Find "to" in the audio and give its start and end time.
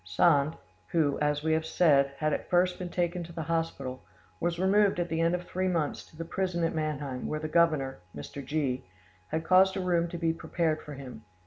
3.23-3.31, 6.07-6.17, 10.09-10.17